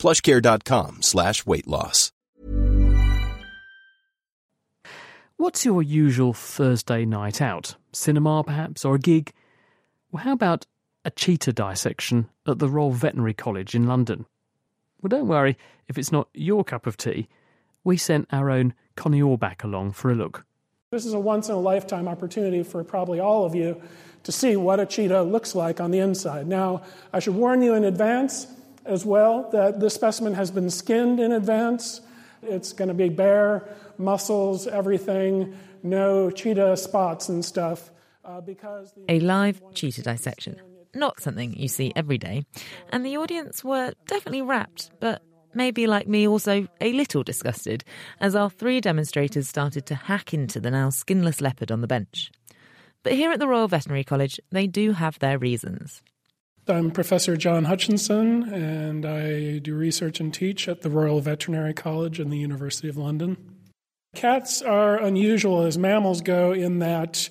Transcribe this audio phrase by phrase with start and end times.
[0.00, 2.10] plushcare.com slash weight loss.
[5.36, 7.76] What's your usual Thursday night out?
[7.92, 9.32] Cinema, perhaps, or a gig?
[10.12, 10.66] Well, how about
[11.04, 14.26] a cheetah dissection at the Royal Veterinary College in London?
[15.00, 15.56] Well, don't worry
[15.88, 17.26] if it's not your cup of tea.
[17.84, 20.44] We sent our own Connie Orbach along for a look.
[20.90, 23.80] This is a once in a lifetime opportunity for probably all of you
[24.24, 26.46] to see what a cheetah looks like on the inside.
[26.48, 26.82] Now,
[27.12, 28.46] I should warn you in advance
[28.84, 32.00] as well that this specimen has been skinned in advance.
[32.42, 37.90] It's going to be bare, muscles, everything, no cheetah spots and stuff.
[38.24, 40.56] Uh, because a live cheetah dissection.
[40.94, 42.44] Not something you see every day.
[42.90, 45.22] And the audience were definitely rapt, but
[45.54, 47.84] maybe like me, also a little disgusted,
[48.20, 52.30] as our three demonstrators started to hack into the now skinless leopard on the bench.
[53.02, 56.02] But here at the Royal Veterinary College, they do have their reasons.
[56.68, 62.20] I'm Professor John Hutchinson, and I do research and teach at the Royal Veterinary College
[62.20, 63.36] in the University of London.
[64.14, 67.28] Cats are unusual as mammals go in that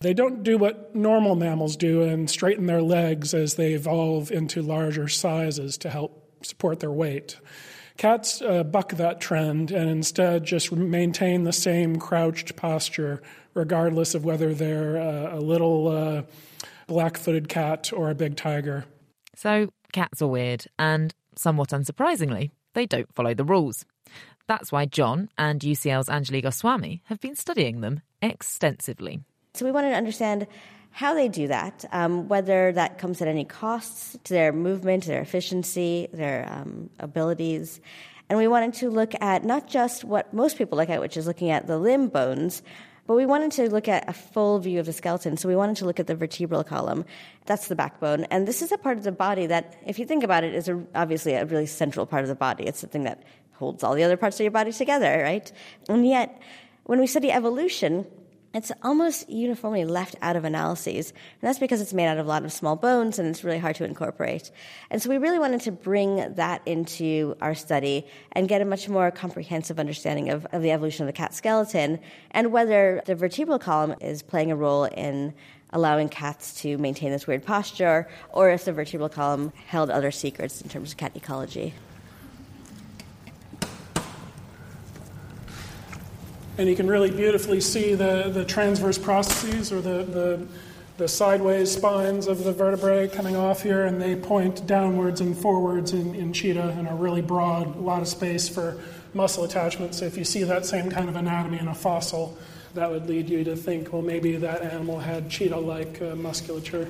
[0.00, 4.62] they don't do what normal mammals do and straighten their legs as they evolve into
[4.62, 7.38] larger sizes to help support their weight.
[7.96, 13.22] Cats uh, buck that trend and instead just maintain the same crouched posture,
[13.54, 16.22] regardless of whether they're uh, a little uh,
[16.88, 18.84] black footed cat or a big tiger.
[19.36, 23.84] So, cats are weird, and somewhat unsurprisingly, they don't follow the rules.
[24.48, 29.20] That's why John and UCL's Anjali Goswami have been studying them extensively.
[29.54, 30.48] So, we wanted to understand
[30.90, 35.20] how they do that, um, whether that comes at any costs to their movement, their
[35.20, 37.80] efficiency, their um, abilities.
[38.28, 41.26] And we wanted to look at not just what most people look at, which is
[41.26, 42.62] looking at the limb bones,
[43.08, 45.38] but we wanted to look at a full view of the skeleton.
[45.38, 47.06] So we wanted to look at the vertebral column.
[47.46, 48.24] That's the backbone.
[48.24, 50.68] And this is a part of the body that, if you think about it, is
[50.68, 52.64] a, obviously a really central part of the body.
[52.64, 53.22] It's something that
[53.54, 55.50] holds all the other parts of your body together, right?
[55.88, 56.38] And yet,
[56.84, 58.04] when we study evolution,
[58.54, 61.10] it's almost uniformly left out of analyses.
[61.10, 63.58] And that's because it's made out of a lot of small bones and it's really
[63.58, 64.50] hard to incorporate.
[64.90, 68.88] And so we really wanted to bring that into our study and get a much
[68.88, 72.00] more comprehensive understanding of, of the evolution of the cat skeleton
[72.30, 75.34] and whether the vertebral column is playing a role in
[75.70, 80.62] allowing cats to maintain this weird posture or if the vertebral column held other secrets
[80.62, 81.74] in terms of cat ecology.
[86.58, 90.46] And you can really beautifully see the, the transverse processes or the, the,
[90.96, 95.92] the sideways spines of the vertebrae coming off here, and they point downwards and forwards
[95.92, 98.80] in, in cheetah and are really broad, a lot of space for
[99.14, 99.94] muscle attachment.
[99.94, 102.36] So if you see that same kind of anatomy in a fossil,
[102.74, 106.88] that would lead you to think, well, maybe that animal had cheetah like uh, musculature.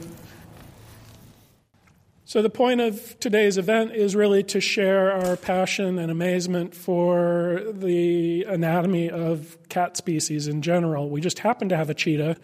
[2.28, 7.62] So, the point of today's event is really to share our passion and amazement for
[7.72, 11.08] the anatomy of cat species in general.
[11.08, 12.36] We just happen to have a cheetah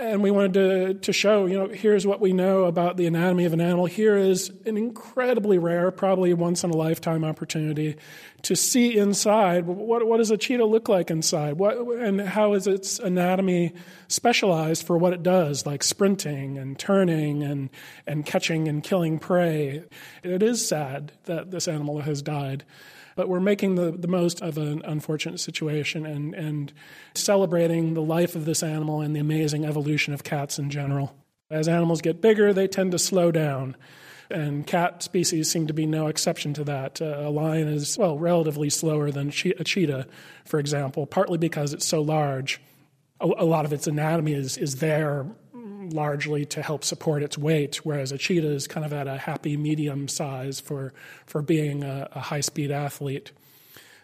[0.00, 3.44] and we wanted to, to show, you know, here's what we know about the anatomy
[3.44, 3.86] of an animal.
[3.86, 7.96] Here is an incredibly rare, probably once in a lifetime opportunity
[8.42, 9.66] to see inside.
[9.66, 11.54] What, what does a cheetah look like inside?
[11.54, 13.74] What, and how is its anatomy
[14.06, 17.70] specialized for what it does, like sprinting and turning and,
[18.06, 19.84] and catching and killing prey?
[20.22, 22.64] It is sad that this animal has died
[23.18, 26.72] but we're making the, the most of an unfortunate situation and, and
[27.16, 31.16] celebrating the life of this animal and the amazing evolution of cats in general.
[31.50, 33.74] As animals get bigger, they tend to slow down.
[34.30, 37.02] And cat species seem to be no exception to that.
[37.02, 40.06] Uh, a lion is, well, relatively slower than a cheetah,
[40.44, 42.60] for example, partly because it's so large.
[43.20, 45.26] A, a lot of its anatomy is, is there
[45.92, 49.56] largely to help support its weight, whereas a cheetah is kind of at a happy
[49.56, 50.92] medium size for,
[51.26, 53.32] for being a, a high speed athlete.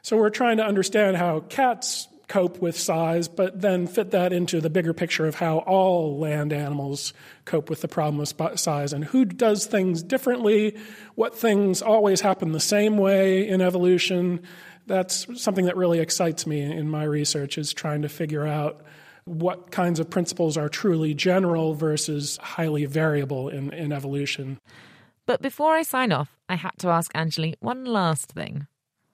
[0.03, 4.61] So we're trying to understand how cats cope with size, but then fit that into
[4.61, 7.13] the bigger picture of how all land animals
[7.45, 10.77] cope with the problem of size and who does things differently,
[11.15, 14.43] what things always happen the same way in evolution.
[14.87, 18.83] That's something that really excites me in my research is trying to figure out
[19.25, 24.61] what kinds of principles are truly general versus highly variable in, in evolution.
[25.27, 28.67] But before I sign off, I had to ask Anjali one last thing.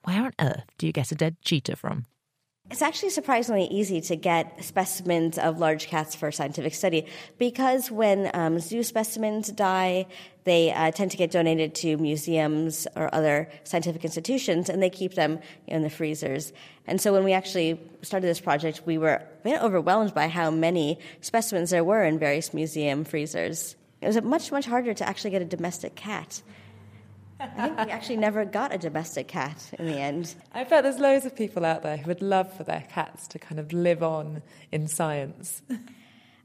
[0.05, 2.07] where on earth do you get a dead cheetah from?
[2.71, 7.07] It's actually surprisingly easy to get specimens of large cats for scientific study
[7.37, 10.07] because when um, zoo specimens die,
[10.45, 15.15] they uh, tend to get donated to museums or other scientific institutions, and they keep
[15.15, 16.53] them in the freezers.
[16.87, 21.71] And so when we actually started this project, we were overwhelmed by how many specimens
[21.71, 23.75] there were in various museum freezers.
[24.01, 26.41] It was much, much harder to actually get a domestic cat.
[27.41, 30.35] I think we actually never got a domestic cat in the end.
[30.53, 33.39] I bet there's loads of people out there who would love for their cats to
[33.39, 35.63] kind of live on in science.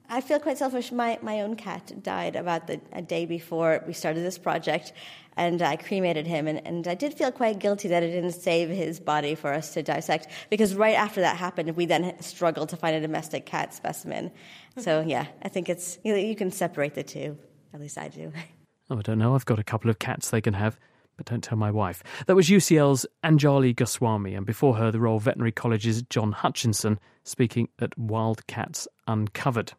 [0.10, 0.92] I feel quite selfish.
[0.92, 4.94] My, my own cat died about the, a day before we started this project,
[5.36, 6.48] and I cremated him.
[6.48, 9.74] And, and I did feel quite guilty that I didn't save his body for us
[9.74, 13.74] to dissect, because right after that happened, we then struggled to find a domestic cat
[13.74, 14.32] specimen.
[14.78, 17.38] So, yeah, I think it's you, know, you can separate the two.
[17.74, 18.32] At least I do.
[18.90, 19.36] Oh, I don't know.
[19.36, 20.80] I've got a couple of cats they can have,
[21.18, 22.04] but don't tell my wife.
[22.28, 27.70] That was UCL's Anjali Goswami, and before her, the Royal Veterinary College's John Hutchinson speaking
[27.80, 29.74] at Wildcats Uncovered.